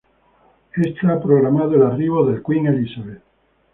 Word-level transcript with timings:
Está 0.83 1.21
programado 1.21 1.75
el 1.75 1.83
arribo 1.83 2.25
del 2.25 2.41
"Queen 2.41 2.65
Elizabeth". 2.65 3.21